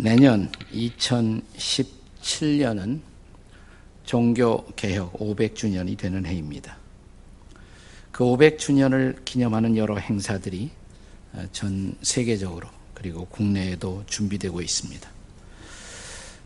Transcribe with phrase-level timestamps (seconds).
[0.00, 3.00] 내년 2017년은
[4.04, 6.76] 종교개혁 500주년이 되는 해입니다.
[8.12, 10.70] 그 500주년을 기념하는 여러 행사들이
[11.50, 15.10] 전 세계적으로 그리고 국내에도 준비되고 있습니다.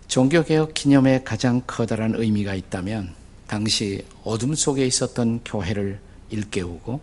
[0.09, 3.15] 종교개혁 기념에 가장 커다란 의미가 있다면
[3.47, 6.01] 당시 어둠 속에 있었던 교회를
[6.31, 7.03] 일깨우고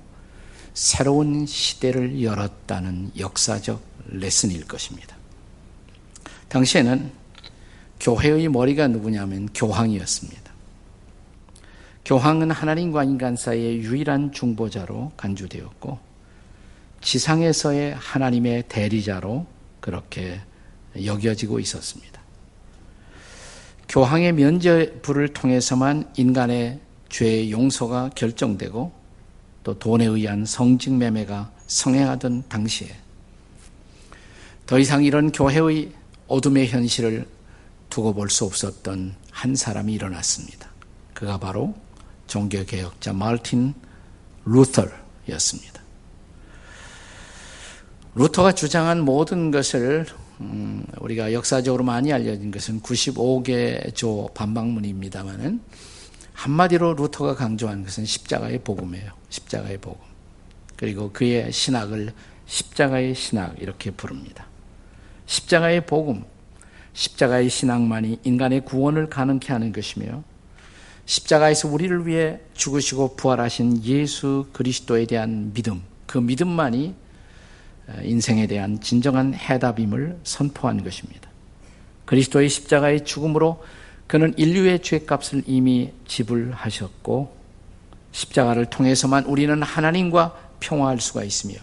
[0.74, 5.19] 새로운 시대를 열었다는 역사적 레슨일 것입니다.
[6.50, 7.12] 당시에는
[8.00, 10.50] 교회의 머리가 누구냐면 교황이었습니다.
[12.06, 16.00] 교황은 하나님과 인간 사이의 유일한 중보자로 간주되었고
[17.02, 19.46] 지상에서의 하나님의 대리자로
[19.80, 20.42] 그렇게
[21.04, 22.20] 여겨지고 있었습니다.
[23.88, 28.92] 교황의 면죄부를 통해서만 인간의 죄의 용서가 결정되고
[29.64, 32.90] 또 돈에 의한 성직매매가 성행하던 당시에
[34.66, 35.92] 더 이상 이런 교회의
[36.30, 37.28] 어둠의 현실을
[37.90, 40.70] 두고 볼 수 없었던 한 사람이 일어났습니다.
[41.14, 41.76] 그가 바로
[42.28, 43.74] 종교개혁자 마르틴
[44.46, 45.82] 루터였습니다.
[48.16, 50.06] 루터가 주장한 모든 것을
[50.42, 55.62] 음, 우리가 역사적으로 많이 알려진 것은 95개 조 반박문입니다만은
[56.34, 59.12] 한마디로 루터가 강조한 것은 십자가의 복음이에요.
[59.30, 60.00] 십자가의 복음.
[60.78, 62.14] 그리고 그의 신학을
[62.46, 64.49] 십자가의 신학 이렇게 부릅니다.
[65.30, 66.24] 십자가의 복음,
[66.94, 70.24] 십자가의 신앙만이 인간의 구원을 가능케 하는 것이며
[71.06, 76.96] 십자가에서 우리를 위해 죽으시고 부활하신 예수 그리스도에 대한 믿음, 그 믿음만이
[78.02, 81.30] 인생에 대한 진정한 해답임을 선포한 것입니다.
[82.06, 83.64] 그리스도의 십자가의 죽음으로
[84.08, 87.38] 그는 인류의 죄값을 이미 지불하셨고
[88.14, 91.54] 십자가를 통해서만 우리는 하나님과 평화할 수가 있으며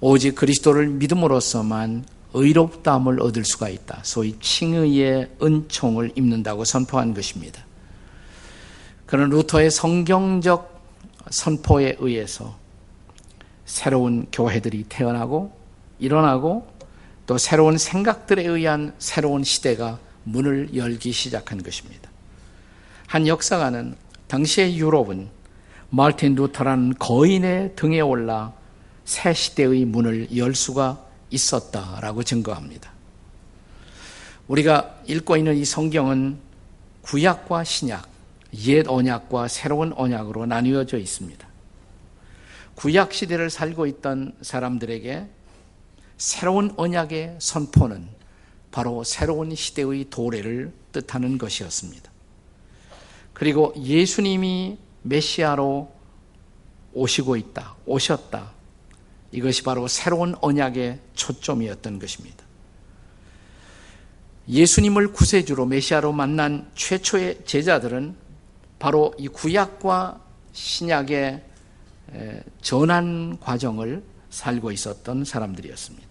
[0.00, 4.00] 오직 그리스도를 믿음으로써만 의롭다함을 얻을 수가 있다.
[4.02, 7.64] 소위 칭의의 은총을 입는다고 선포한 것입니다.
[9.06, 10.80] 그런 루터의 성경적
[11.30, 12.56] 선포에 의해서
[13.64, 15.52] 새로운 교회들이 태어나고
[15.98, 16.66] 일어나고
[17.26, 22.10] 또 새로운 생각들에 의한 새로운 시대가 문을 열기 시작한 것입니다.
[23.06, 23.96] 한 역사가는
[24.28, 25.28] 당시의 유럽은
[25.90, 28.52] 마르틴 루터라는 거인의 등에 올라
[29.04, 32.92] 새 시대의 문을 열 수가 있었다라고 증거합니다.
[34.48, 36.38] 우리가 읽고 있는 이 성경은
[37.02, 38.08] 구약과 신약,
[38.66, 41.48] 옛 언약과 새로운 언약으로 나뉘어져 있습니다.
[42.74, 45.28] 구약 시대를 살고 있던 사람들에게
[46.16, 48.08] 새로운 언약의 선포는
[48.70, 52.10] 바로 새로운 시대의 도래를 뜻하는 것이었습니다.
[53.32, 55.90] 그리고 예수님이 메시아로
[56.92, 58.52] 오시고 있다, 오셨다.
[59.32, 62.44] 이것이 바로 새로운 언약의 초점이었던 것입니다.
[64.48, 68.16] 예수님을 구세주로 메시아로 만난 최초의 제자들은
[68.78, 70.20] 바로 이 구약과
[70.52, 71.44] 신약의
[72.60, 76.08] 전환 과정을 살고 있었던 사람들이었습니다.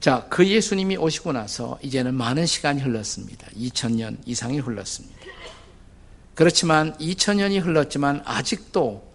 [0.00, 3.46] 자, 그 예수님이 오시고 나서 이제는 많은 시간이 흘렀습니다.
[3.56, 5.16] 2000년 이상이 흘렀습니다.
[6.34, 9.05] 그렇지만 2000년이 흘렀지만 아직도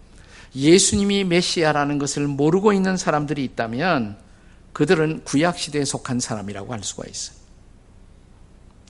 [0.54, 4.16] 예수님이 메시아라는 것을 모르고 있는 사람들이 있다면
[4.72, 7.36] 그들은 구약시대에 속한 사람이라고 할 수가 있어요.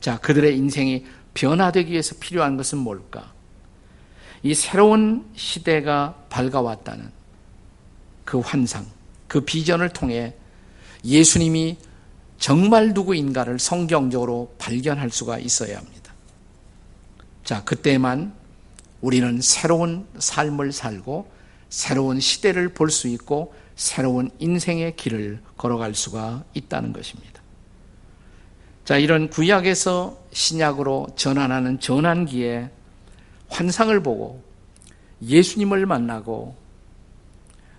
[0.01, 3.33] 자, 그들의 인생이 변화되기 위해서 필요한 것은 뭘까?
[4.43, 7.11] 이 새로운 시대가 밝아왔다는
[8.25, 8.87] 그 환상,
[9.29, 10.35] 그 비전을 통해
[11.05, 11.79] 예수님이
[12.39, 16.13] 정말 누구인가를 성경적으로 발견할 수가 있어야 합니다.
[17.45, 18.35] 자, 그때만
[19.01, 21.31] 우리는 새로운 삶을 살고
[21.73, 27.41] 새로운 시대를 볼 수 있고 새로운 인생의 길을 걸어갈 수가 있다는 것입니다.
[28.85, 32.69] 자, 이런 구약에서 신약으로 전환하는 전환기에
[33.49, 34.43] 환상을 보고
[35.23, 36.55] 예수님을 만나고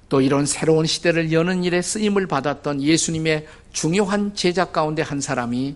[0.09, 5.75] 또 이런 새로운 시대를 여는 일에 쓰임을 받았던 예수님의 중요한 제자 가운데 한 사람이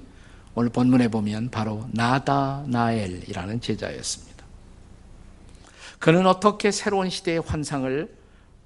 [0.56, 4.37] 오늘 본문에 보면 바로 나다나엘이라는 제자였습니다.
[6.00, 8.16] 그는 어떻게 새로운 시대의 환상을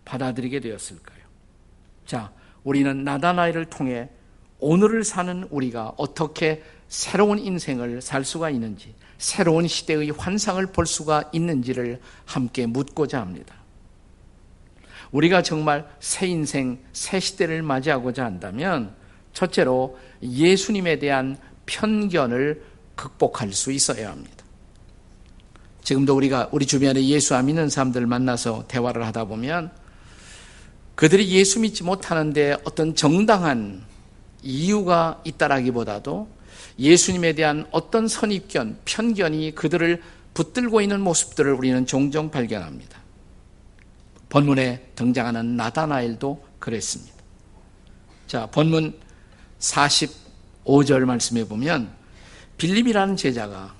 [0.06, 1.20] 받아들이게 되었을까요?
[2.06, 2.32] 자,
[2.64, 4.10] 우리는 나다나엘을 통해
[4.60, 12.00] 오늘을 사는 우리가 어떻게 새로운 인생을 살 수가 있는지, 새로운 시대의 환상을 볼 수가 있는지를
[12.26, 13.56] 함께 묻고자 합니다.
[15.12, 18.94] 우리가 정말 새 인생, 새 시대를 맞이하고자 한다면
[19.34, 22.64] 첫째로 예수님에 대한 편견을
[22.96, 24.41] 극복할 수 있어야 합니다.
[25.92, 29.72] 지금도 우리가 우리 주변에 예수 안 믿는 사람들 만나서 대화를 하다 보면
[30.96, 33.84] 그들이 예수 믿지 못하는데 어떤 정당한
[34.42, 36.30] 이유가 있다라기보다도
[36.80, 40.02] 예수님에 대한 어떤 선입견, 편견이 그들을
[40.34, 42.98] 붙들고 있는 모습들을 우리는 종종 발견합니다.
[44.30, 47.18] 본문에 등장하는 나다나엘도 그랬습니다.
[48.28, 48.98] 자, 본문
[49.60, 51.92] 45절 말씀해 보면
[52.58, 53.76] 빌립이라는 제자가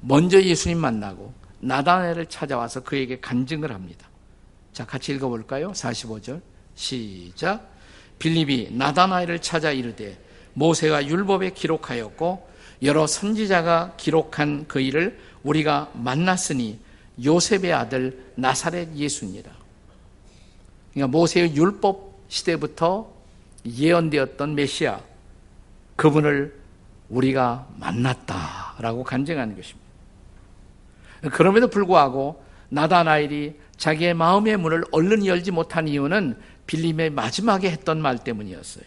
[0.00, 4.08] 먼저 예수님 만나고 나다나엘을 찾아와서 그에게 간증을 합니다.
[4.72, 5.72] 자, 같이 읽어볼까요?
[5.72, 6.40] 45절.
[6.74, 7.70] 시작.
[8.18, 10.18] 빌립이 나다나엘을 찾아 이르되
[10.54, 12.48] 모세가 율법에 기록하였고
[12.82, 16.78] 여러 선지자가 기록한 그 일을 우리가 만났으니
[17.22, 19.50] 요셉의 아들 나사렛 예수니라.
[20.92, 23.12] 그러니까 모세의 율법 시대부터
[23.66, 25.00] 예언되었던 메시아
[25.96, 26.58] 그분을
[27.10, 29.89] 우리가 만났다라고 간증하는 것입니다.
[31.32, 38.84] 그럼에도 불구하고 나다나엘이 자기의 마음의 문을 얼른 열지 못한 이유는 빌림의 마지막에 했던 말 때문이었어요.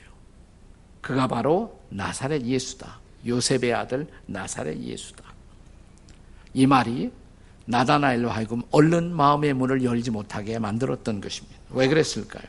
[1.01, 2.99] 그가 바로 나사렛 예수다.
[3.25, 5.23] 요셉의 아들 나사렛 예수다.
[6.53, 7.11] 이 말이
[7.65, 11.57] 나다나엘로 하여금 얼른 마음의 문을 열지 못하게 만들었던 것입니다.
[11.71, 12.43] 왜 그랬을까요?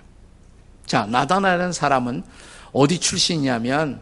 [0.87, 2.23] 자, 나다나엘은 사람은
[2.73, 4.01] 어디 출신이냐면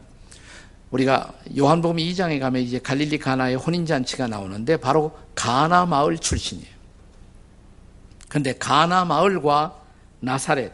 [0.92, 6.72] 우리가 요한복음 2장에 가면 이제 갈릴리 가나의 혼인 잔치가 나오는데 바로 가나 마을 출신이에요.
[8.28, 9.78] 근데 가나 마을과
[10.20, 10.72] 나사렛은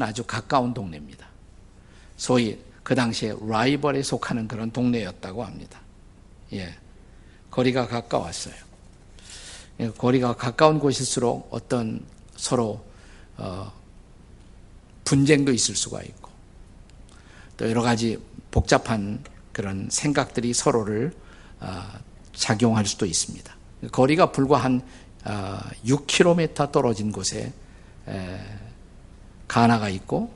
[0.00, 1.26] 아주 가까운 동네입니다.
[2.16, 5.80] 소위 그 당시에 라이벌에 속하는 그런 동네였다고 합니다.
[6.52, 6.74] 예.
[7.50, 8.54] 거리가 가까웠어요.
[9.80, 12.04] 예, 거리가 가까운 곳일수록 어떤
[12.36, 12.84] 서로
[13.36, 13.72] 어,
[15.04, 16.30] 분쟁도 있을 수가 있고
[17.56, 18.18] 또 여러 가지
[18.52, 21.12] 복잡한 그런 생각들이 서로를
[21.58, 21.82] 어,
[22.32, 23.52] 작용할 수도 있습니다.
[23.90, 24.80] 거리가 불과 한
[25.24, 27.52] 6km 어, 떨어진 곳에
[29.48, 30.32] 가나가 있고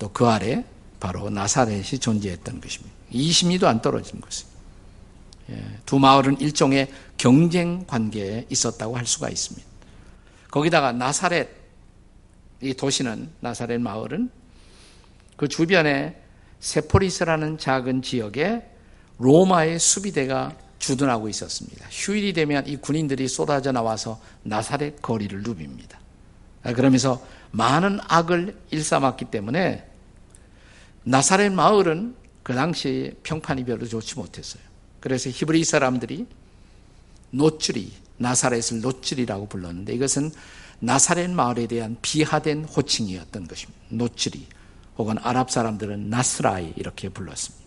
[0.00, 0.64] 또 그 아래
[0.98, 2.94] 바로 나사렛이 존재했던 것입니다.
[3.12, 4.46] 20미도 안 떨어진 곳에
[5.50, 9.66] 예, 두 마을은 일종의 경쟁 관계에 있었다고 할 수가 있습니다.
[10.50, 11.48] 거기다가 나사렛
[12.60, 14.30] 이 도시는 나사렛 마을은
[15.36, 16.21] 그 주변에
[16.62, 18.62] 세포리스라는 작은 지역에
[19.18, 21.86] 로마의 수비대가 주둔하고 있었습니다.
[21.90, 25.96] 휴일이 되면 이 군인들이 쏟아져 나와서 나사렛 거리를 누빕니다.
[26.62, 29.84] 아, 그러면서 많은 악을 일삼았기 때문에
[31.04, 32.14] 나사렛 마을은
[32.44, 34.62] 그 당시 평판이 별로 좋지 못했어요.
[35.00, 36.26] 그래서 히브리 사람들이
[37.30, 40.30] 노출이 나사렛을 노출이라고 불렀는데 이것은
[40.78, 43.80] 나사렛 마을에 대한 비하된 호칭이었던 것입니다.
[43.88, 44.46] 노출이
[44.98, 47.66] 혹은 아랍 사람들은 나스라이 이렇게 불렀습니다.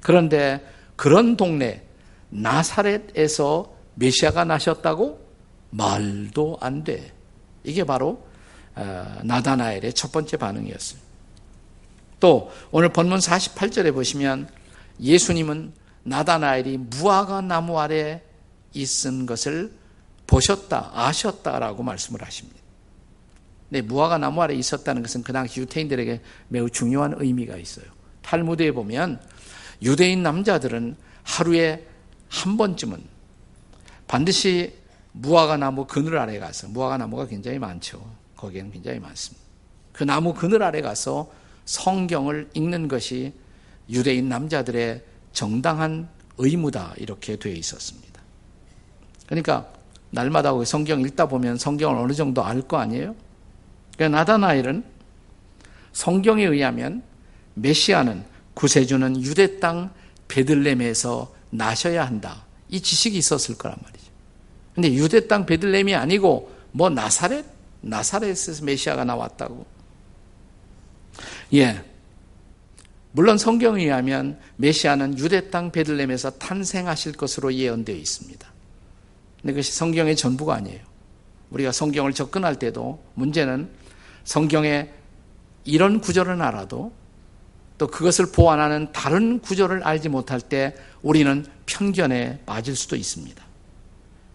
[0.00, 0.64] 그런데
[0.96, 1.84] 그런 동네
[2.30, 5.20] 나사렛에서 메시아가 나셨다고
[5.70, 7.12] 말도 안 돼.
[7.64, 8.26] 이게 바로
[8.74, 11.00] 어, 나다나엘의 첫 번째 반응이었어요.
[12.20, 14.48] 또 오늘 본문 48절에 보시면
[15.00, 15.72] 예수님은
[16.04, 18.22] 나다나엘이 무화과 나무 아래
[18.74, 19.72] 있은 것을
[20.26, 22.61] 보셨다, 아셨다라고 말씀을 하십니다.
[23.72, 27.86] 네, 무화과 나무 아래 있었다는 것은 그 당시 유태인들에게 매우 중요한 의미가 있어요.
[28.20, 29.18] 탈무드에 보면
[29.80, 31.86] 유대인 남자들은 하루에
[32.28, 33.02] 한 번쯤은
[34.06, 34.74] 반드시
[35.12, 38.04] 무화과 나무 그늘 아래 가서 무화과 나무가 굉장히 많죠.
[38.36, 39.42] 거기에는 굉장히 많습니다.
[39.94, 41.32] 그 나무 그늘 아래 가서
[41.64, 43.32] 성경을 읽는 것이
[43.88, 45.02] 유대인 남자들의
[45.32, 48.20] 정당한 의무다 이렇게 되어 있었습니다.
[49.26, 49.72] 그러니까
[50.10, 53.14] 날마다 성경 읽다 보면 성경을 어느 정도 알 거 아니에요?
[53.96, 54.84] 그러니까 나다나엘은
[55.92, 57.02] 성경에 의하면
[57.54, 59.90] 메시아는 구세주는 유대 땅
[60.28, 62.44] 베들렘에서 나셔야 한다.
[62.68, 64.06] 이 지식이 있었을 거란 말이죠.
[64.74, 67.44] 근데 유대 땅 베들렘이 아니고 뭐 나사렛?
[67.82, 69.66] 나사렛에서 메시아가 나왔다고.
[71.54, 71.84] 예.
[73.12, 78.52] 물론 성경에 의하면 메시아는 유대 땅 베들렘에서 탄생하실 것으로 예언되어 있습니다.
[79.42, 80.80] 근데 그것이 성경의 전부가 아니에요.
[81.50, 83.68] 우리가 성경을 접근할 때도 문제는
[84.24, 84.90] 성경에
[85.64, 86.92] 이런 구절은 알아도
[87.78, 93.42] 또 그것을 보완하는 다른 구절을 알지 못할 때 우리는 편견에 빠질 수도 있습니다.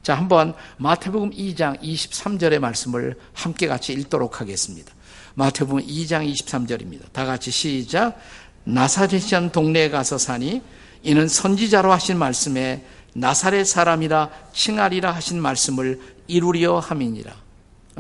[0.04, 4.94] 자, 한번 마태복음 2장 23절의 말씀을 함께 같이 읽도록 하겠습니다.
[5.36, 7.12] 마태복음 2장 23절입니다.
[7.12, 8.18] 다 같이 시작.
[8.64, 10.62] 나사렛이란 동네에 가서 사니
[11.04, 17.34] 이는 선지자로 하신 말씀에 나사렛 사람이라 칭하리라 하신 말씀을 이루려 함이니라.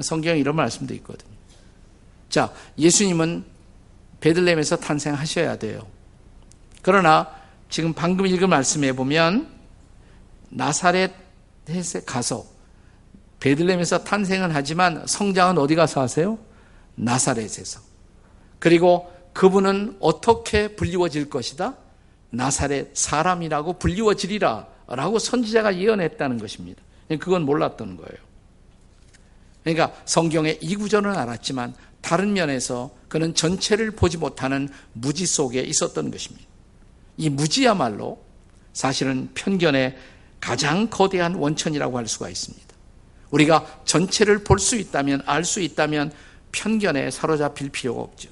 [0.01, 1.36] 성경에 이런 말씀도 있거든요.
[2.29, 3.45] 자, 예수님은
[4.19, 5.87] 베들렘에서 탄생하셔야 돼요.
[6.81, 7.29] 그러나
[7.69, 9.47] 지금 방금 읽은 말씀에 보면
[10.49, 11.11] 나사렛에
[12.05, 12.45] 가서
[13.39, 16.37] 베들렘에서 탄생은 하지만 성장은 어디 가서 하세요?
[16.95, 17.81] 나사렛에서.
[18.59, 21.75] 그리고 그분은 어떻게 불리워질 것이다?
[22.31, 26.81] 나사렛 사람이라고 불리워지리라 라고 선지자가 예언했다는 것입니다.
[27.19, 28.27] 그건 몰랐던 거예요.
[29.63, 36.45] 그러니까 성경의 이 구절은 알았지만 다른 면에서 그는 전체를 보지 못하는 무지 속에 있었던 것입니다.
[37.17, 38.23] 이 무지야말로
[38.73, 39.97] 사실은 편견의
[40.39, 42.67] 가장 거대한 원천이라고 할 수가 있습니다.
[43.31, 46.11] 우리가 전체를 볼 수 있다면, 알 수 있다면
[46.51, 48.29] 편견에 사로잡힐 필요가 없죠.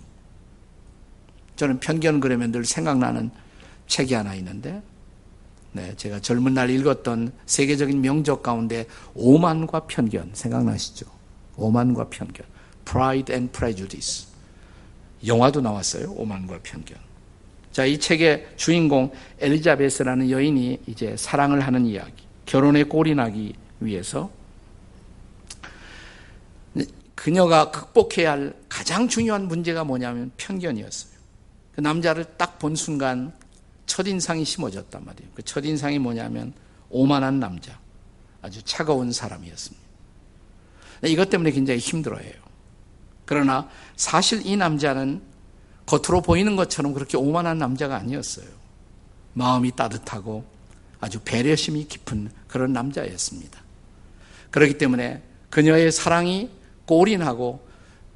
[1.55, 3.31] 저는 편견 그러면 늘 생각나는
[3.88, 4.81] 책이 하나 있는데,
[5.72, 11.05] 네, 제가 젊은 날 읽었던 세계적인 명적 가운데 오만과 편견 생각나시죠?
[11.57, 12.45] 오만과 편견.
[12.85, 14.27] Pride and Prejudice.
[15.25, 16.11] 영화도 나왔어요.
[16.11, 16.97] 오만과 편견.
[17.71, 22.23] 자, 이 책의 주인공 엘리자베스라는 여인이 이제 사랑을 하는 이야기.
[22.45, 24.31] 결혼에 꼴이 나기 위해서
[27.15, 31.15] 그녀가 극복해야 할 가장 중요한 문제가 뭐냐면 편견이었어요.
[31.73, 33.33] 그 남자를 딱 본 순간
[33.85, 35.31] 첫인상이 심어졌단 말이에요.
[35.35, 36.53] 그 첫인상이 뭐냐면
[36.89, 37.77] 오만한 남자.
[38.41, 39.85] 아주 차가운 사람이었습니다.
[41.03, 42.44] 이것 때문에 굉장히 힘들어해요.
[43.25, 45.22] 그러나 사실 이 남자는
[45.86, 48.48] 겉으로 보이는 것처럼 그렇게 오만한 남자가 아니었어요.
[49.34, 50.46] 마음이 따뜻하고
[51.00, 53.62] 아주 배려심이 깊은 그런 남자였습니다.
[54.51, 56.50] 그렇기 때문에 그녀의 사랑이
[56.86, 57.65] 골인하고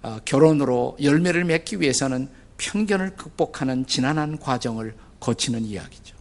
[0.02, 6.16] 어, 결혼으로 열매를 맺기 위해서는 편견을 극복하는 지난한 과정을 거치는 이야기죠.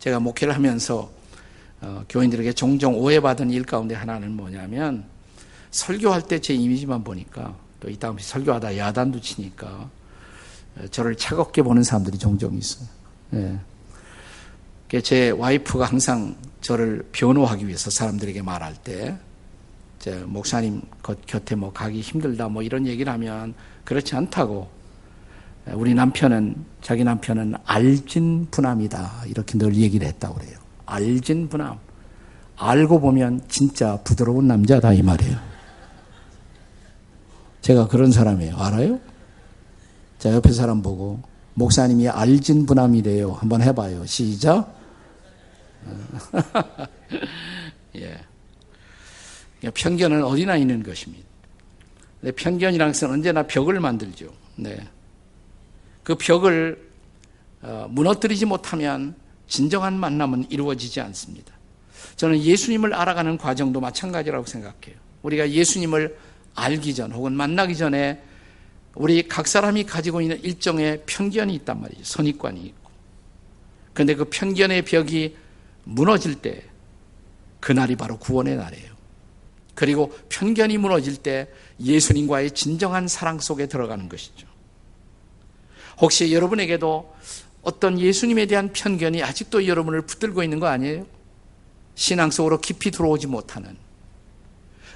[0.00, 1.10] 제가 목회를 하면서
[1.80, 5.04] 어, 교인들에게 종종 오해받은 일 가운데 하나는 뭐냐면
[5.70, 9.66] 설교할 때 제 이미지만 보니까 또 이따 설교하다 야단도 치니까
[10.76, 12.88] 어, 저를 차갑게 보는 사람들이 종종 있어요.
[13.34, 13.58] 예.
[15.00, 19.16] 제 와이프가 항상 저를 변호하기 위해서 사람들에게 말할 때,
[19.98, 20.80] 제 목사님
[21.26, 23.52] 곁에 뭐 가기 힘들다 뭐 이런 얘기를 하면
[23.84, 24.68] 그렇지 않다고
[25.72, 30.58] 우리 남편은 자기 남편은 알진 분함이다 이렇게 늘 얘기를 했다고 그래요.
[30.86, 31.78] 알진 분함.
[32.56, 35.36] 알고 보면 진짜 부드러운 남자다 이 말이에요.
[37.68, 38.56] 제가 그런 사람이에요.
[38.56, 38.98] 알아요?
[40.18, 41.20] 자, 옆에 사람 보고,
[41.52, 43.32] 목사님이 알진 분함이래요.
[43.32, 44.06] 한번 해봐요.
[44.06, 44.74] 시작.
[47.96, 48.18] 예.
[49.74, 51.26] 편견은 어디나 있는 것입니다.
[52.34, 54.32] 편견이라는 것은 언제나 벽을 만들죠.
[54.56, 54.88] 네.
[56.02, 56.88] 그 벽을
[57.60, 59.14] 어, 무너뜨리지 못하면
[59.46, 61.52] 진정한 만남은 이루어지지 않습니다.
[62.16, 64.96] 저는 예수님을 알아가는 과정도 마찬가지라고 생각해요.
[65.20, 66.16] 우리가 예수님을
[66.58, 68.22] 알기 전 혹은 만나기 전에
[68.94, 72.02] 우리 각 사람이 가지고 있는 일정의 편견이 있단 말이죠.
[72.02, 72.90] 선입관이 있고.
[73.94, 75.36] 그런데 그 편견의 벽이
[75.84, 76.64] 무너질 때
[77.60, 78.98] 그날이 바로 구원의 날이에요.
[79.74, 81.48] 그리고 편견이 무너질 때
[81.80, 84.48] 예수님과의 진정한 사랑 속에 들어가는 것이죠.
[86.00, 87.14] 혹시 여러분에게도
[87.62, 91.06] 어떤 예수님에 대한 편견이 아직도 여러분을 붙들고 있는 거 아니에요?
[91.94, 93.76] 신앙 속으로 깊이 들어오지 못하는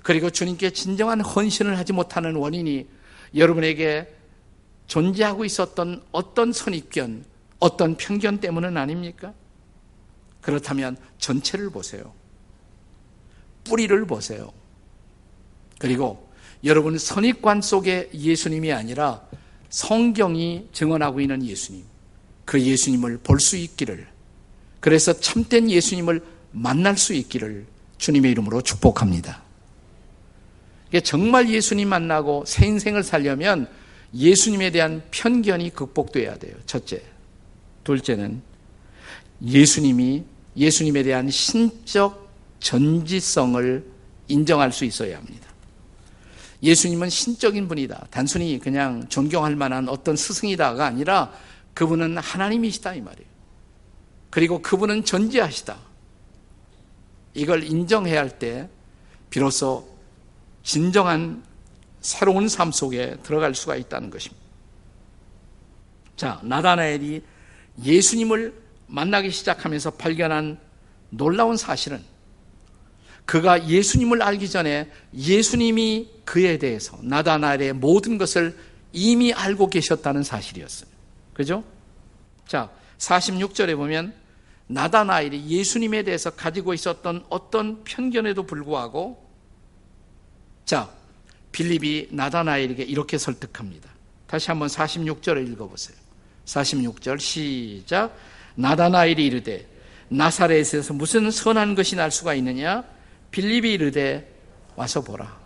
[0.03, 2.87] 그리고 주님께 진정한 헌신을 하지 못하는 원인이
[3.35, 4.13] 여러분에게
[4.87, 7.25] 존재하고 있었던 어떤 선입견,
[7.61, 9.33] 어떤 편견 때문은 아닙니까?
[10.41, 12.13] 그렇다면 전체를 보세요.
[13.65, 14.53] 뿌리를 보세요.
[15.79, 16.29] 그리고
[16.65, 19.23] 여러분 선입관 속에 예수님이 아니라
[19.71, 21.85] 성경이 증언하고 있는 예수님,
[22.45, 24.07] 그 예수님을 볼 수 있기를,
[24.81, 27.67] 그래서 참된 예수님을 만날 수 있기를
[27.99, 29.42] 주님의 이름으로 축복합니다.
[31.01, 33.69] 정말 예수님 만나고 새 인생을 살려면
[34.15, 36.55] 예수님에 대한 편견이 극복돼야 돼요.
[36.67, 37.03] 첫째.
[37.85, 38.43] 둘째는
[39.45, 40.25] 예수님이
[40.57, 42.31] 예수님에 대한 신적
[42.61, 43.85] 전지성을
[44.29, 45.49] 인정할 수 있어야 합니다.
[46.63, 48.07] 예수님은 신적인 분이다.
[48.11, 51.33] 단순히 그냥 존경할 만한 어떤 스승이다가 아니라
[51.75, 53.29] 그분은 하나님이시다 이 말이에요.
[54.31, 55.77] 그리고 그분은 전지하시다.
[57.35, 58.69] 이걸 인정해야 할 때
[59.31, 59.92] 비로소
[60.63, 61.43] 진정한
[62.01, 64.43] 새로운 삶 속에 들어갈 수가 있다는 것입니다.
[66.17, 67.23] 자, 나다나엘이
[67.83, 68.55] 예수님을
[68.87, 70.59] 만나기 시작하면서 발견한
[71.11, 72.03] 놀라운 사실은
[73.25, 78.57] 그가 예수님을 알기 전에 예수님이 그에 대해서 나다나엘의 모든 것을
[78.93, 80.91] 이미 알고 계셨다는 사실이었어요.
[81.33, 81.65] 그죠?
[82.47, 84.15] 자, 46절에 보면
[84.67, 89.32] 나다나엘이 예수님에 대해서 가지고 있었던 어떤 편견에도 불구하고
[90.65, 90.89] 자,
[91.53, 93.91] 빌립이 나다나엘에게 이렇게 설득합니다.
[94.27, 95.97] 다시 한번 46절을 읽어보세요.
[96.47, 98.17] 46절 시작.
[98.55, 99.69] 나다나엘이 이르되
[100.09, 102.85] 나사렛에서 무슨 선한 것이 날 수가 있느냐?
[103.31, 104.31] 빌립이 이르되
[104.77, 105.41] 와서 보라.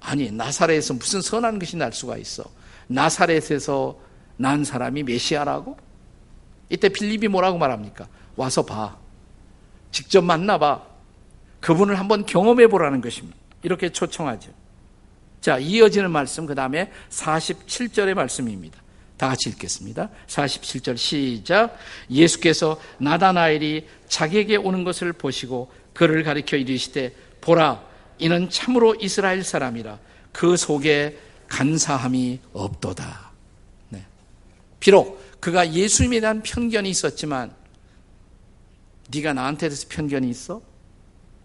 [0.00, 2.44] 아니 나사렛에서 무슨 선한 것이 날 수가 있어?
[2.88, 3.98] 나사렛에서
[4.36, 5.76] 난 사람이 메시아라고?
[6.68, 8.06] 이때 빌립이 뭐라고 말합니까?
[8.36, 8.96] 와서 봐.
[9.90, 10.82] 직접 만나봐.
[11.60, 13.36] 그분을 한번 경험해 보라는 것입니다.
[13.62, 14.52] 이렇게 초청하죠.
[15.40, 18.80] 자, 이어지는 말씀, 그 다음에 47절의 말씀입니다.
[19.16, 20.10] 다 같이 읽겠습니다.
[20.26, 21.76] 47절 시작.
[22.10, 27.82] 예수께서 나다나엘이 자기에게 오는 것을 보시고 그를 가리켜 이르시되 보라
[28.18, 29.98] 이는 참으로 이스라엘 사람이라
[30.32, 33.30] 그 속에 간사함이 없도다.
[33.90, 34.04] 네.
[34.80, 37.54] 비록 그가 예수님에 대한 편견이 있었지만
[39.14, 40.60] 네가 나한테 대해서 편견이 있어?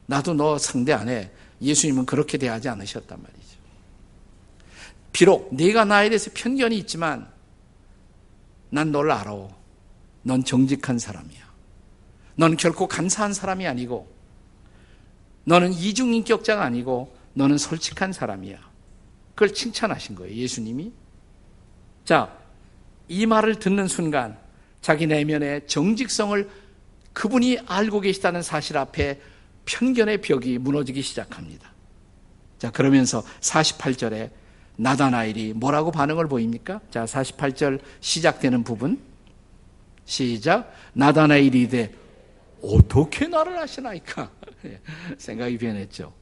[0.07, 1.31] 나도 너 상대 안 해.
[1.61, 3.41] 예수님은 그렇게 대하지 않으셨단 말이죠.
[5.11, 7.29] 비록 네가 나에 대해서 편견이 있지만
[8.69, 9.49] 난 널 알아.
[10.23, 11.51] 넌 정직한 사람이야.
[12.35, 14.09] 넌 결코 간사한 사람이 아니고
[15.43, 18.57] 너는 이중인격자가 아니고 너는 솔직한 사람이야.
[19.35, 20.35] 그걸 칭찬하신 거예요.
[20.35, 20.91] 예수님이.
[22.05, 22.37] 자,
[23.07, 24.37] 이 말을 듣는 순간
[24.81, 26.49] 자기 내면의 정직성을
[27.13, 29.19] 그분이 알고 계시다는 사실 앞에
[29.71, 31.71] 편견의 벽이 무너지기 시작합니다.
[32.57, 34.29] 자, 그러면서 48절에
[34.75, 36.81] 나다나일이 뭐라고 반응을 보입니까?
[36.89, 38.99] 자, 48절 시작되는 부분.
[40.05, 40.73] 시작.
[40.93, 41.93] 나다나일이 되
[42.61, 44.29] 어떻게 나를 아시나이까?
[45.17, 46.13] 생각이 변했죠.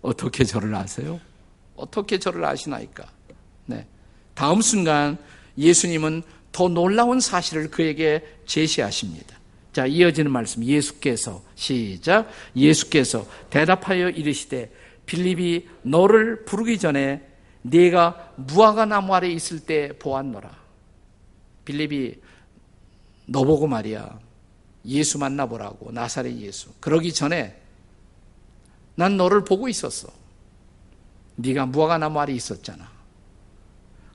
[0.00, 1.20] 어떻게 저를 아세요?
[1.74, 3.04] 어떻게 저를 아시나이까?
[3.66, 3.86] 네.
[4.34, 5.18] 다음 순간
[5.58, 9.35] 예수님은 더 놀라운 사실을 그에게 제시하십니다.
[9.76, 10.64] 자, 이어지는 말씀.
[10.64, 12.30] 예수께서, 시작.
[12.56, 14.72] 예수께서 대답하여 이르시되,
[15.04, 17.28] 빌립이 너를 부르기 전에
[17.60, 20.50] 네가 무화과 나무 아래 있을 때 보았노라.
[21.66, 22.14] 빌립이
[23.26, 24.18] 너 보고 말이야.
[24.86, 25.92] 예수 만나보라고.
[25.92, 26.70] 나사렛 예수.
[26.80, 27.60] 그러기 전에
[28.94, 30.08] 난 너를 보고 있었어.
[31.34, 32.88] 네가 무화과 나무 아래 있었잖아.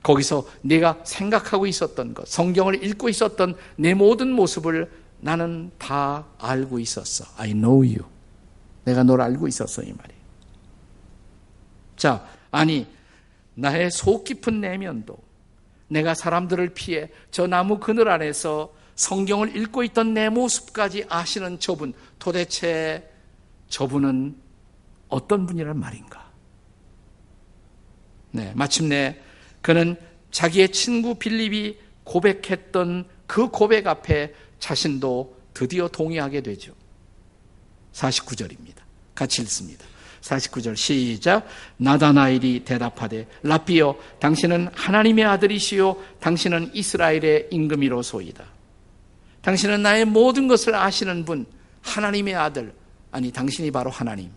[0.02, 4.90] 거기서 네가 생각하고 있었던 것, 성경을 읽고 있었던 내 모든 모습을
[5.22, 7.24] 나는 다 알고 있었어.
[7.36, 8.04] I know you.
[8.84, 10.12] 내가 널 알고 있었어, 이 말이.
[11.96, 12.86] 자, 아니,
[13.54, 15.16] 나의 속 깊은 내면도
[15.86, 23.08] 내가 사람들을 피해 저 나무 그늘 안에서 성경을 읽고 있던 내 모습까지 아시는 저분, 도대체
[23.68, 24.36] 저분은
[25.08, 26.30] 어떤 분이란 말인가?
[28.32, 29.20] 네, 마침내
[29.60, 29.96] 그는
[30.32, 36.72] 자기의 친구 빌립이 고백했던 그 고백 앞에 자신도 드디어 동의하게 되죠.
[37.92, 38.76] 49절입니다.
[39.12, 39.84] 같이 읽습니다.
[40.20, 41.44] 49절 시작
[41.78, 48.44] 나다나일이 대답하되 라비어 당신은 하나님의 아들이시요 당신은 이스라엘의 임금이로소이다.
[49.40, 51.44] 당신은 나의 모든 것을 아시는 분
[51.82, 52.72] 하나님의 아들
[53.10, 54.30] 아니 당신이 바로 하나님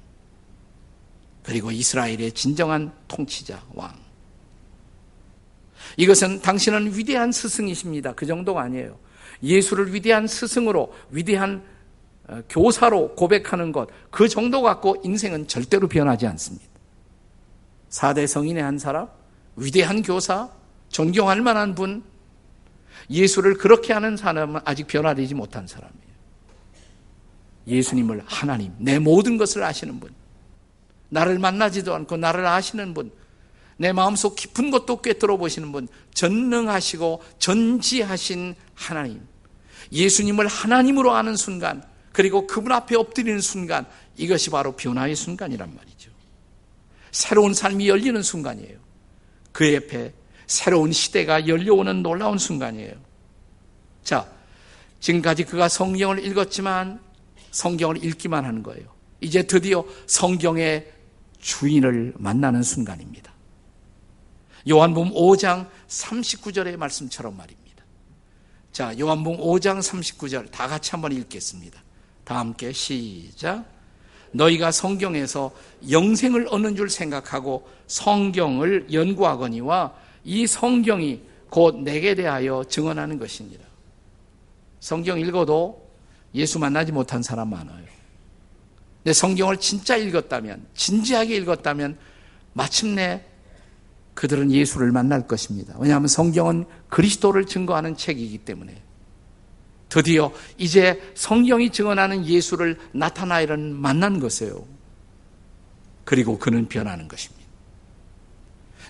[1.44, 3.96] 그리고 이스라엘의 진정한 통치자 왕
[5.98, 8.16] 이것은 당신은 위대한 스승이십니다.
[8.16, 9.05] 그 정도가 아니에요.
[9.43, 11.63] 예수를 위대한 스승으로, 위대한
[12.28, 16.65] 어, 교사로 고백하는 것, 그 정도 갖고 인생은 절대로 변하지 않습니다.
[17.89, 19.08] 4대 성인의 한 사람,
[19.56, 20.50] 위대한 교사,
[20.89, 22.04] 존경할 만한 분,
[23.10, 26.06] 예수를 그렇게 하는 사람은 아직 변화되지 못한 사람이에요.
[27.67, 30.12] 예수님을 하나님, 내 모든 것을 아시는 분,
[31.10, 33.12] 나를 만나지도 않고 나를 아시는 분,
[33.78, 39.22] 내 마음속 깊은 것도 꿰뚫어 보시는 분, 전능하시고 전지하신 하나님.
[39.92, 43.86] 예수님을 하나님으로 아는 순간, 그리고 그분 앞에 엎드리는 순간,
[44.18, 46.12] 이것이 바로 변화의 순간이란 말이죠.
[47.12, 48.78] 새로운 삶이 열리는 순간이에요.
[49.52, 50.14] 그 옆에
[50.48, 52.94] 새로운 시대가 열려오는 놀라운 순간이에요.
[54.04, 54.30] 자,
[55.00, 57.00] 지금까지 그가 성경을 읽었지만
[57.52, 58.88] 성경을 읽기만 하는 거예요.
[59.22, 60.92] 이제 드디어 성경의
[61.40, 63.35] 주인을 만나는 순간입니다.
[64.67, 67.84] 요한복음 5장 39절의 말씀처럼 말입니다.
[68.71, 71.82] 자, 요한복음 5장 39절 다 같이 한번 읽겠습니다.
[72.23, 73.65] 다 함께 시작.
[74.32, 75.51] 너희가 성경에서
[75.89, 79.93] 영생을 얻는 줄 생각하고 성경을 연구하거니와
[80.25, 83.63] 이 성경이 곧 내게 대하여 증언하는 것입니다.
[84.80, 85.89] 성경 읽어도
[86.34, 87.86] 예수 만나지 못한 사람 많아요.
[88.97, 91.97] 근데 성경을 진짜 읽었다면, 진지하게 읽었다면
[92.54, 93.23] 마침내
[94.15, 95.75] 그들은 예수를 만날 것입니다.
[95.78, 98.82] 왜냐하면 성경은 그리스도를 증거하는 책이기 때문에.
[99.89, 104.65] 드디어 이제 성경이 증언하는 예수를 나타나이는 만난 것이에요.
[106.04, 107.45] 그리고 그는 변하는 것입니다.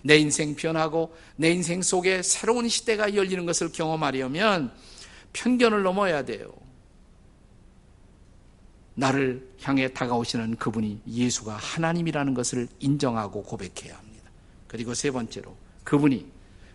[0.03, 4.71] 내 인생 변하고 내 인생 속에 새로운 시대가 열리는 것을 경험하려면
[5.33, 6.53] 편견을 넘어야 돼요.
[8.93, 14.05] 나를 향해 다가오시는 그분이 예수가 하나님이라는 것을 인정하고 고백해야 합니다.
[14.75, 16.25] 그리고 세 번째로 그분이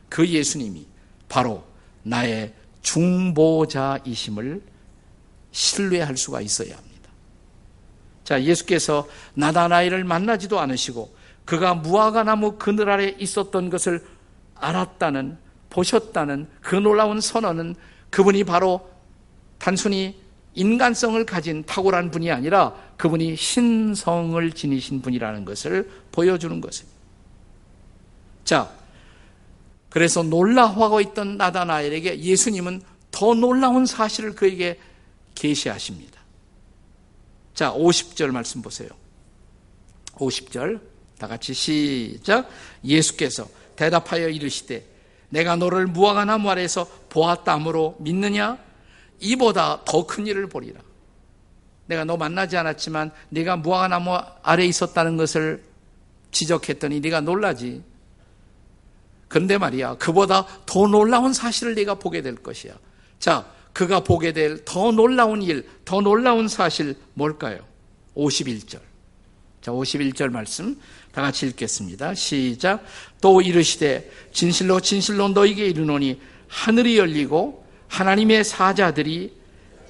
[0.08, 0.86] 그 예수님이
[1.28, 1.62] 바로
[2.02, 4.62] 나의 중보자이심을
[5.52, 7.10] 신뢰할 수가 있어야 합니다.
[8.24, 14.02] 자, 예수께서 나다나이를 만나지도 않으시고 그가 무화과 나무 그늘 아래 있었던 것을
[14.54, 15.36] 알았다는
[15.68, 17.74] 보셨다는 그 놀라운 선언은
[18.08, 18.88] 그분이 바로
[19.58, 20.18] 단순히
[20.54, 26.99] 인간성을 가진 탁월한 분이 아니라 그분이 신성을 지니신 분이라는 것을 보여주는 것입니다.
[28.50, 28.68] 자,
[29.90, 32.82] 그래서 놀라워하고 있던 나다나엘에게 예수님은
[33.12, 34.76] 더 놀라운 사실을 그에게
[35.36, 36.20] 계시하십니다.
[37.54, 38.88] 자, 50절 말씀 보세요.
[40.14, 40.80] 50절
[41.20, 42.50] 다 같이 시작.
[42.82, 44.84] 예수께서 대답하여 이르시되
[45.28, 48.58] 내가 너를 무화과 나무 아래서 보았다므로 믿느냐?
[49.20, 50.80] 이보다 더 큰 일을 보리라.
[51.86, 55.62] 내가 너 만나지 않았지만 네가 무화과 나무 아래 있었다는 것을
[56.32, 57.88] 지적했더니 네가 놀라지.
[59.30, 62.74] 근데 말이야, 그보다 더 놀라운 사실을 네가 보게 될 것이야.
[63.20, 67.60] 자, 그가 보게 될 더 놀라운 일, 더 놀라운 사실 뭘까요?
[68.16, 68.80] 51절.
[69.60, 70.76] 자, 51절 말씀
[71.12, 72.12] 다 같이 읽겠습니다.
[72.14, 72.84] 시작.
[73.20, 79.32] 또 이르시되 진실로 진실로 너에게 이르노니 하늘이 열리고 하나님의 사자들이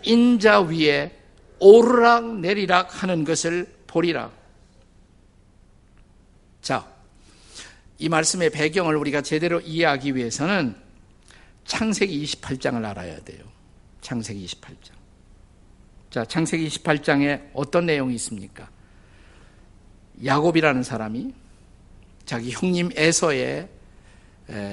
[0.03, 1.17] 인자 위에
[1.61, 4.31] 오르락 내리락 하는 것을 보리라.
[6.61, 6.87] 자,
[8.01, 10.75] 이 말씀의 배경을 우리가 제대로 이해하기 위해서는
[11.67, 13.45] 창세기 28장을 알아야 돼요.
[14.01, 14.93] 창세기 28장.
[16.09, 18.71] 자, 창세기 28장에 어떤 내용이 있습니까?
[20.25, 21.35] 야곱이라는 사람이
[22.25, 23.69] 자기 형님 에서의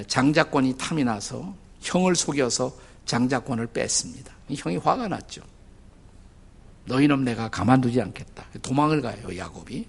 [0.07, 2.73] 장자권이 탐이 나서 형을 속여서
[3.05, 4.33] 장자권을 뺐습니다.
[4.49, 5.41] 형이 화가 났죠.
[6.85, 8.45] 너희는 내가 가만두지 않겠다.
[8.61, 9.85] 도망을 가요, 야곱이.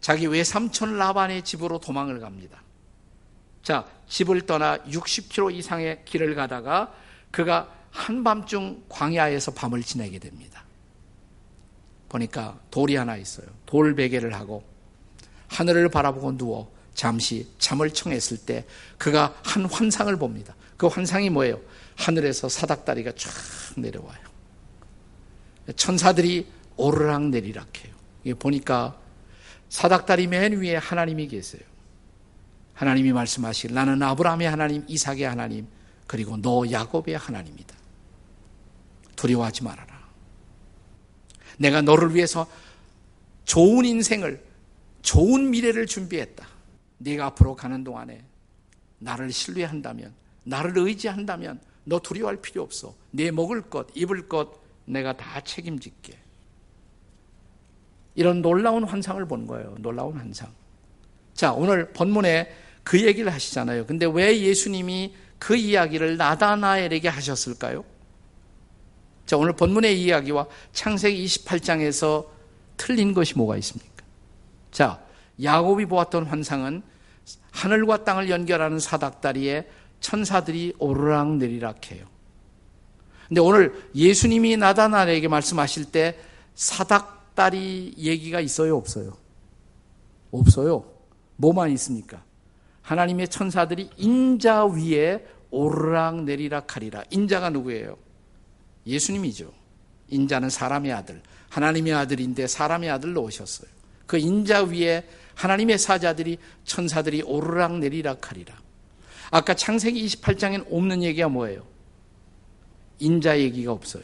[0.00, 2.62] 자기 외삼촌 라반의 집으로 도망을 갑니다.
[3.62, 6.94] 자, 집을 떠나 60km 이상의 길을 가다가
[7.30, 10.64] 그가 한밤중 광야에서 밤을 지내게 됩니다.
[12.08, 13.46] 보니까 돌이 하나 있어요.
[13.66, 14.64] 돌 베개를 하고
[15.48, 18.64] 하늘을 바라보고 누워 잠시 잠을 청했을 때
[18.96, 20.54] 그가 한 환상을 봅니다.
[20.76, 21.60] 그 환상이 뭐예요?
[21.96, 23.30] 하늘에서 사닥다리가 쫙
[23.76, 24.18] 내려와요.
[25.76, 28.36] 천사들이 오르락 내리락 해요.
[28.38, 28.98] 보니까
[29.68, 31.62] 사닥다리 맨 위에 하나님이 계세요.
[32.74, 35.66] 하나님이 말씀하실 나는 아브라함의 하나님, 이삭의 하나님,
[36.06, 37.76] 그리고 너 야곱의 하나님이다.
[39.16, 39.98] 두려워하지 말아라.
[41.58, 42.48] 내가 너를 위해서
[43.44, 44.44] 좋은 인생을,
[45.02, 46.46] 좋은 미래를 준비했다.
[46.98, 48.24] 네가 앞으로 가는 동안에
[49.00, 52.94] 나를 신뢰한다면, 나를 의지한다면 너 두려워할 필요 없어.
[53.10, 56.27] 네 먹을 것, 입을 것 내가 다 책임질게.
[58.18, 59.76] 이런 놀라운 환상을 본 거예요.
[59.78, 60.48] 놀라운 환상.
[61.34, 62.52] 자, 오늘 본문에
[62.82, 63.86] 그 얘기를 하시잖아요.
[63.86, 67.84] 근데 왜 예수님이 그 이야기를 나다나엘에게 하셨을까요?
[69.24, 72.26] 자, 오늘 본문의 이야기와 창세기 28장에서
[72.76, 74.02] 틀린 것이 뭐가 있습니까?
[74.72, 75.00] 자,
[75.40, 76.82] 야곱이 보았던 환상은
[77.52, 79.68] 하늘과 땅을 연결하는 사닥다리에
[80.00, 82.04] 천사들이 오르락 내리락 해요.
[83.28, 86.18] 근데 오늘 예수님이 나다나엘에게 말씀하실 때
[86.56, 89.16] 사닥 다리 얘기가 있어요, 없어요?
[90.32, 90.84] 없어요.
[91.36, 92.24] 뭐만 있습니까?
[92.82, 97.04] 하나님의 천사들이 인자 위에 오르락 내리락 하리라.
[97.10, 97.96] 인자가 누구예요?
[98.84, 99.52] 예수님이죠.
[100.08, 103.70] 인자는 사람의 아들, 하나님의 아들인데 사람의 아들로 오셨어요.
[104.08, 108.60] 그 인자 위에 하나님의 사자들이 천사들이 오르락 내리락 하리라.
[109.30, 111.64] 아까 창세기 28장엔 없는 얘기가 뭐예요?
[112.98, 114.02] 인자 얘기가 없어요.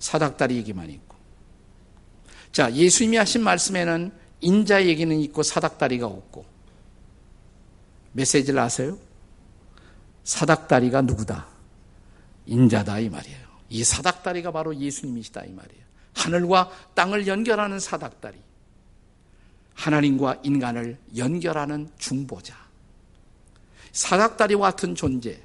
[0.00, 1.13] 사닥다리 얘기만 있고.
[2.54, 6.46] 자, 예수님이 하신 말씀에는 인자 얘기는 있고 사닥다리가 없고.
[8.12, 8.96] 메시지를 아세요?
[10.22, 11.48] 사닥다리가 누구다?
[12.46, 13.44] 인자다 이 말이에요.
[13.70, 15.82] 이 사닥다리가 바로 예수님이시다 이 말이에요.
[16.14, 18.38] 하늘과 땅을 연결하는 사닥다리.
[19.74, 22.54] 하나님과 인간을 연결하는 중보자.
[23.90, 25.42] 사닥다리와 같은 존재.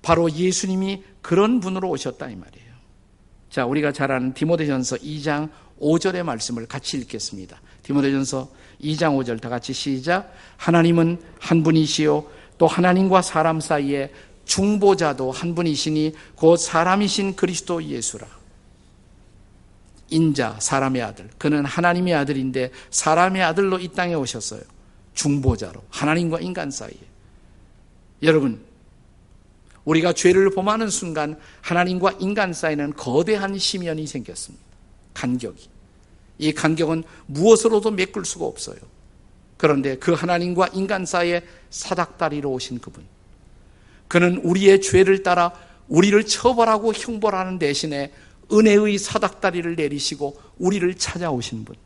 [0.00, 2.72] 바로 예수님이 그런 분으로 오셨다 이 말이에요.
[3.50, 7.60] 자, 우리가 잘 아는 디모데전서 2장 5절의 말씀을 같이 읽겠습니다.
[7.82, 8.50] 디모데전서
[8.82, 10.32] 2장 5절 다 같이 시작.
[10.56, 12.26] 하나님은 한 분이시요
[12.58, 14.12] 또 하나님과 사람 사이에
[14.44, 18.26] 중보자도 한 분이시니 곧 사람이신 그리스도 예수라.
[20.08, 21.28] 인자, 사람의 아들.
[21.36, 24.60] 그는 하나님의 아들인데 사람의 아들로 이 땅에 오셨어요.
[25.14, 25.82] 중보자로.
[25.90, 26.96] 하나님과 인간 사이에.
[28.22, 28.64] 여러분,
[29.84, 34.65] 우리가 죄를 범하는 순간 하나님과 인간 사이에는 거대한 심연이 생겼습니다.
[35.16, 35.68] 간격이.
[36.38, 38.76] 이 간격은 무엇으로도 메꿀 수가 없어요.
[39.56, 43.04] 그런데 그 하나님과 인간 사이에 사닥다리로 오신 그분.
[44.08, 45.52] 그는 우리의 죄를 따라
[45.88, 48.12] 우리를 처벌하고 형벌하는 대신에
[48.52, 51.76] 은혜의 사닥다리를 내리시고 우리를 찾아오신 분.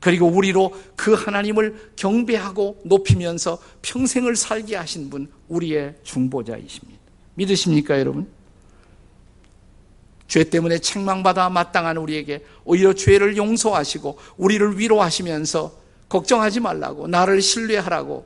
[0.00, 6.98] 그리고 우리로 그 하나님을 경배하고 높이면서 평생을 살게 하신 분, 우리의 중보자이십니다.
[7.34, 8.26] 믿으십니까, 여러분?
[10.30, 15.72] 죄 때문에 책망받아 마땅한 우리에게 오히려 죄를 용서하시고 우리를 위로하시면서
[16.08, 18.24] 걱정하지 말라고 나를 신뢰하라고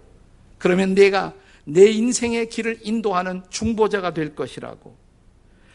[0.58, 1.32] 그러면 내가
[1.64, 4.94] 내 인생의 길을 인도하는 중보자가 될 것이라고.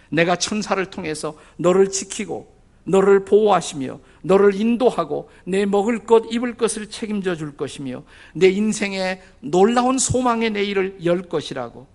[0.09, 7.37] 내가 천사를 통해서 너를 지키고 너를 보호하시며 너를 인도하고 내 먹을 것 입을 것을 책임져
[7.37, 8.03] 줄 것이며
[8.35, 11.87] 내 인생의 놀라운 소망의 내일을 열 것이라고.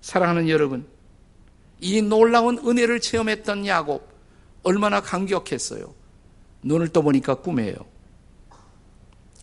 [0.00, 0.86] 사랑하는 여러분
[1.80, 4.06] 이 놀라운 은혜를 체험했던 야곱
[4.62, 5.94] 얼마나 감격했어요.
[6.62, 7.76] 눈을 떠보니까 꿈이에요.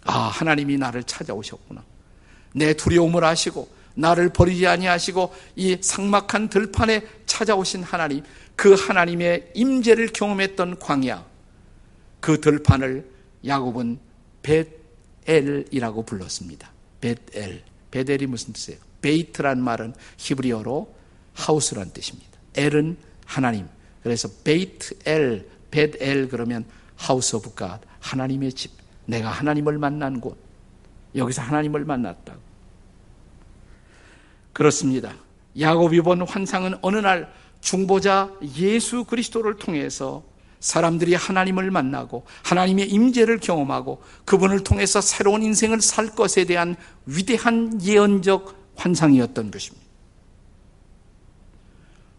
[0.04, 1.84] 아, 하나님이 나를 찾아오셨구나.
[2.54, 8.24] 내 두려움을 아시고 나를 버리지 아니하시고 이 상막한 들판에 찾아오신 하나님,
[8.56, 11.26] 그 하나님의 임재를 경험했던 광야,
[12.20, 13.10] 그 들판을
[13.46, 14.00] 야곱은
[15.26, 16.72] 벳엘이라고 불렀습니다.
[17.02, 17.64] 벳엘.
[17.92, 18.80] 벳엘이 무슨 뜻이에요?
[19.02, 20.96] 베이트란 말은 히브리어로
[21.34, 22.27] 하우스란 뜻입니다.
[22.58, 23.68] 엘은 하나님.
[24.04, 26.66] 그래서 베이트 엘, 벳 엘 그러면
[26.96, 28.72] House of God, 하나님의 집.
[29.06, 30.38] 내가 하나님을 만난 곳.
[31.16, 32.40] 여기서 하나님을 만났다고.
[34.54, 35.14] 그렇습니다.
[35.60, 40.24] 야곱이 본 환상은 어느 날 중보자 예수 그리스도를 통해서
[40.60, 48.74] 사람들이 하나님을 만나고 하나님의 임재를 경험하고 그분을 통해서 새로운 인생을 살 것에 대한 위대한 예언적
[48.76, 49.87] 환상이었던 것입니다.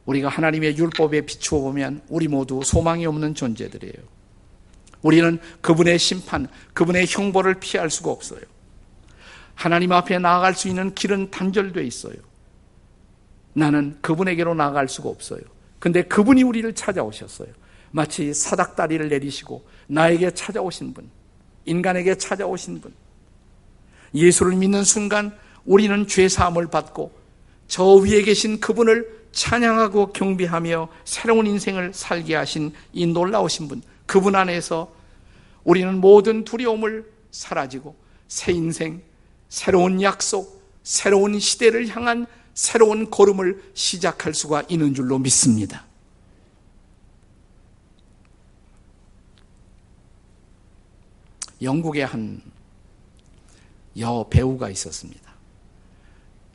[0.08, 3.92] 우리가 하나님의 율법에 비추어 보면 우리 모두 소망이 없는 존재들이에요.
[5.02, 8.40] 우리는 그분의 심판, 그분의 형벌을 피할 수가 없어요.
[9.54, 12.14] 하나님 앞에 나아갈 수 있는 길은 단절되어 있어요.
[13.52, 15.42] 나는 그분에게로 나아갈 수가 없어요.
[15.78, 17.48] 근데 그분이 우리를 찾아오셨어요.
[17.90, 21.10] 마치 사닥다리를 내리시고 나에게 찾아오신 분,
[21.66, 22.94] 인간에게 찾아오신 분.
[24.14, 27.12] 예수를 믿는 순간 우리는 죄 사함을 받고
[27.66, 34.92] 저 위에 계신 그분을 찬양하고 경배하며 새로운 인생을 살게 하신 이 놀라우신 분, 그분 안에서
[35.64, 37.96] 우리는 모든 두려움을 사라지고
[38.26, 39.02] 새 인생,
[39.48, 45.86] 새로운 약속, 새로운 시대를 향한 새로운 걸음을 시작할 수가 있는 줄로 믿습니다.
[51.62, 52.58] 영국의 한
[53.98, 55.27] 여 배우가 있었습니다.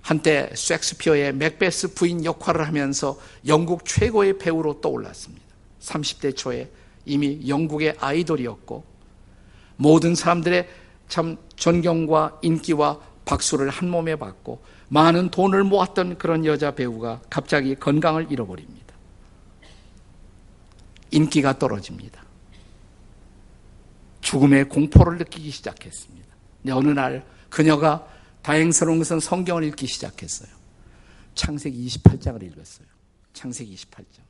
[0.04, 5.44] 한때 섹스피어의 맥베스 부인 역할을 하면서 영국 최고의 배우로 떠올랐습니다.
[5.80, 6.70] 30대 초에
[7.06, 8.84] 이미 영국의 아이돌이었고
[9.78, 10.68] 모든 사람들의
[11.08, 18.28] 참 존경과 인기와 박수를 한 몸에 받고 많은 돈을 모았던 그런 여자 배우가 갑자기 건강을
[18.30, 18.94] 잃어버립니다.
[21.12, 22.22] 인기가 떨어집니다.
[24.20, 26.28] 죽음의 공포를 느끼기 시작했습니다.
[26.72, 28.06] 어느 날 그녀가
[28.44, 30.50] 다행스러운 것은 성경을 읽기 시작했어요.
[31.34, 32.86] 창세기 28장을 읽었어요.
[33.34, 34.22] 창세기 28장.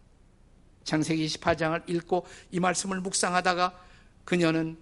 [0.83, 3.77] 창세기 28장을 읽고 이 말씀을 묵상하다가
[4.23, 4.77] 그녀는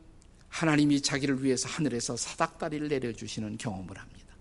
[0.50, 4.36] 하나님이 자기를 위해서 하늘에서 사닥다리를 내려주시는 경험을 합니다.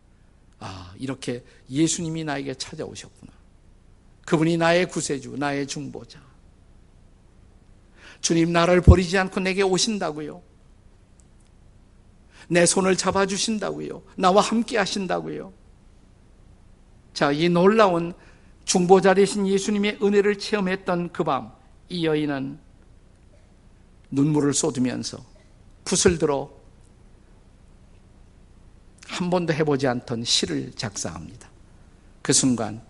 [0.58, 3.32] 아, 이렇게 예수님이 나에게 찾아오셨구나.
[4.26, 6.20] 그분이 나의 구세주, 나의 중보자.
[8.20, 10.49] 주님 나를 버리지 않고 내게 오신다고요.
[12.50, 14.02] 내 손을 잡아주신다고요.
[14.16, 15.52] 나와 함께 하신다고요.
[17.14, 18.12] 자, 이 놀라운
[18.64, 21.52] 중보자 되신 예수님의 은혜를 체험했던 그 밤,
[21.88, 22.58] 이 여인은
[24.10, 25.24] 눈물을 쏟으면서
[25.84, 26.50] 붓을 들어
[29.06, 31.48] 한 번도 해보지 않던 시를 작사합니다.
[32.20, 32.82] 그 순간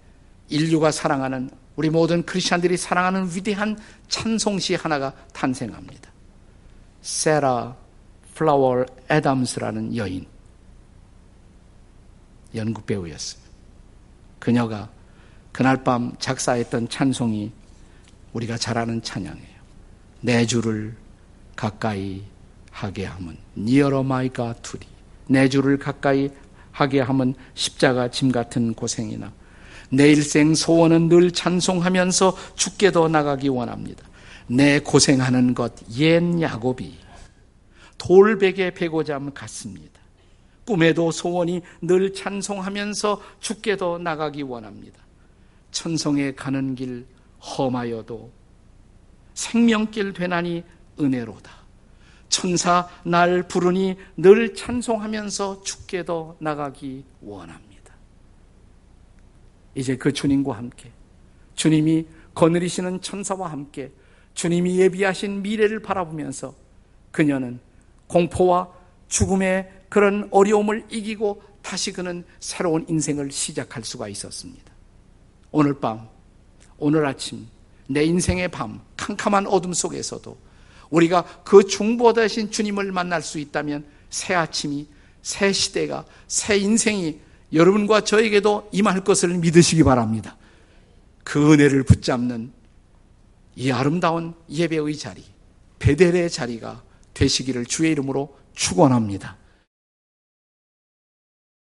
[0.48, 6.10] 인류가 사랑하는 우리 모든 크리스천들이 사랑하는 위대한 찬송시 하나가 탄생합니다.
[7.02, 7.76] 세라
[8.40, 10.24] 플라워 애담스라는 여인.
[12.54, 13.42] 연극 배우였어요.
[14.38, 14.88] 그녀가
[15.52, 17.52] 그날 밤 작사했던 찬송이
[18.32, 19.60] 우리가 잘 아는 찬양이에요.
[20.22, 20.96] 내 주를
[21.54, 22.22] 가까이
[22.70, 24.86] 하게 하면 Nearer my God to Thee
[25.26, 26.30] 내 주를 가까이
[26.72, 29.30] 하게 하면 십자가 짐 같은 고생이나
[29.90, 34.02] 내 일생 소원은 늘 찬송하면서 죽게 더 나가기 원합니다.
[34.46, 37.09] 내 고생하는 것 옛 야곱이
[38.00, 40.00] 돌베개 베고 잠 같습니다.
[40.66, 44.98] 꿈에도 소원이 늘 찬송하면서 죽게도 나가기 원합니다.
[45.70, 47.06] 천성에 가는 길
[47.40, 48.30] 험하여도
[49.34, 50.64] 생명길 되나니
[50.98, 51.50] 은혜로다.
[52.30, 57.94] 천사 날 부르니 늘 찬송하면서 죽게도 나가기 원합니다.
[59.74, 60.90] 이제 그 주님과 함께
[61.54, 63.92] 주님이 거느리시는 천사와 함께
[64.32, 66.54] 주님이 예비하신 미래를 바라보면서
[67.10, 67.60] 그녀는
[68.10, 68.68] 공포와
[69.08, 74.72] 죽음의 그런 어려움을 이기고 다시 그는 새로운 인생을 시작할 수가 있었습니다.
[75.50, 76.08] 오늘 밤,
[76.78, 77.46] 오늘 아침,
[77.88, 80.36] 내 인생의 밤, 캄캄한 어둠 속에서도
[80.90, 84.88] 우리가 그 중보되신 주님을 만날 수 있다면 새 아침이,
[85.22, 87.20] 새 시대가, 새 인생이
[87.52, 90.36] 여러분과 저에게도 임할 것을 믿으시기 바랍니다.
[91.24, 92.52] 그 은혜를 붙잡는
[93.56, 95.22] 이 아름다운 예배의 자리,
[95.78, 96.82] 베델의 자리가
[97.20, 99.36] 되시기를 주의 이름으로 축원합니다.